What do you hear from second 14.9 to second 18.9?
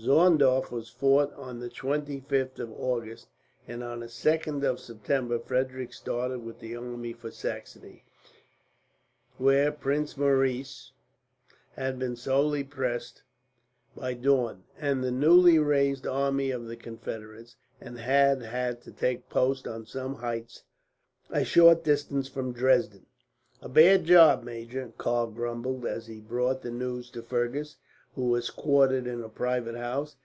the newly raised army of the Confederates, and had had